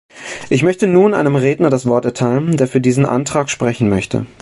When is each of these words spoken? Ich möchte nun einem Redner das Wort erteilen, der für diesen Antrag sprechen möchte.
Ich 0.49 0.63
möchte 0.63 0.87
nun 0.87 1.13
einem 1.13 1.35
Redner 1.35 1.69
das 1.69 1.85
Wort 1.85 2.05
erteilen, 2.05 2.57
der 2.57 2.67
für 2.67 2.81
diesen 2.81 3.05
Antrag 3.05 3.51
sprechen 3.51 3.87
möchte. 3.87 4.25